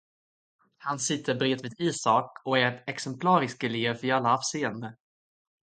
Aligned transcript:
Han 0.77 0.99
sitter 0.99 1.35
bredvid 1.35 1.73
Isak 1.79 2.31
och 2.45 2.57
är 2.57 2.61
en 2.65 2.83
exemplarisk 2.87 3.63
elev 3.63 4.05
i 4.05 4.11
alla 4.11 4.33
avseenden. 4.33 4.95